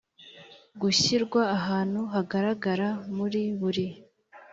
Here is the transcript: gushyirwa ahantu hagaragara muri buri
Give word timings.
gushyirwa 0.81 1.41
ahantu 1.57 2.01
hagaragara 2.13 2.87
muri 3.15 3.41
buri 3.59 3.85